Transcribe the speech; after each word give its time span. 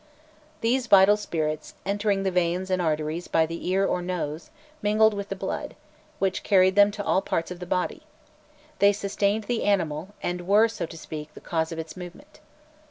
These 0.61 0.87
vital 0.87 1.15
spirits, 1.15 1.75
entering 1.85 2.23
the 2.23 2.31
veins 2.31 2.71
and 2.71 2.81
arteries 2.81 3.27
by 3.27 3.45
the 3.45 3.67
ear 3.69 3.85
or 3.85 4.01
nose, 4.01 4.49
mingled 4.81 5.13
with 5.13 5.29
the 5.29 5.35
blood, 5.35 5.75
which 6.17 6.41
carried 6.41 6.73
them 6.75 6.89
to 6.93 7.03
all 7.03 7.21
parts 7.21 7.51
of 7.51 7.59
the 7.59 7.67
body; 7.67 8.01
they 8.79 8.93
sustained 8.93 9.43
the 9.43 9.63
animal, 9.63 10.15
and 10.23 10.47
were, 10.47 10.67
so 10.67 10.87
to 10.87 10.97
speak, 10.97 11.31
the 11.35 11.39
cause 11.39 11.71
of 11.71 11.77
its 11.77 11.95
movement. 11.95 12.39